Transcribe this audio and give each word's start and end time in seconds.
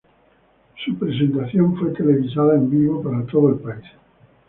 Su 0.83 0.97
presentación 0.97 1.77
fue 1.77 1.91
televisada 1.93 2.55
en 2.55 2.71
vivo 2.71 3.03
para 3.03 3.23
todo 3.27 3.49
el 3.49 3.59
país. 3.59 3.85